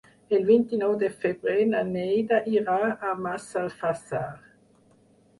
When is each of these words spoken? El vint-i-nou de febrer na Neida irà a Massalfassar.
El 0.35 0.45
vint-i-nou 0.45 0.93
de 1.01 1.09
febrer 1.25 1.57
na 1.73 1.81
Neida 1.89 2.39
irà 2.51 2.77
a 3.09 3.11
Massalfassar. 3.25 4.23